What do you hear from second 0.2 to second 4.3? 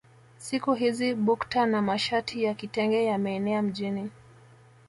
Siku hizi bukta na mashati ya kitenge yameenea mjini